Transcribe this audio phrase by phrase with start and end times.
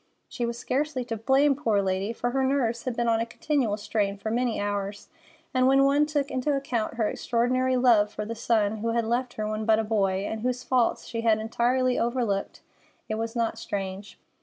[0.27, 3.77] She was scarcely to blame, poor lady, for her nerves had been on a continual
[3.77, 5.09] strain for many hours,
[5.53, 9.33] and when one took into account her extraordinary love for the son who had left
[9.33, 12.61] her when but a boy, and whose faults she had entirely overlooked,
[13.09, 14.17] it was not strange.